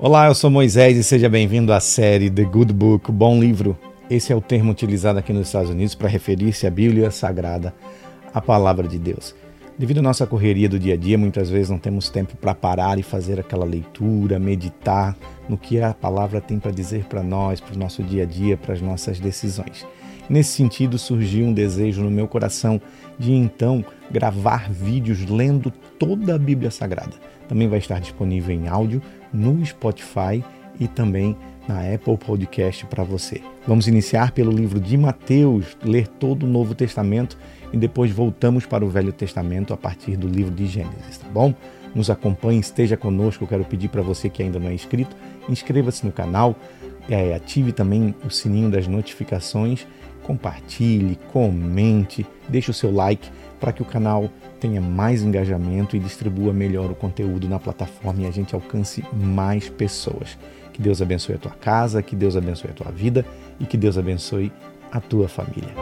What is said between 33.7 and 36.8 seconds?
iniciar pelo livro de Mateus, ler todo o Novo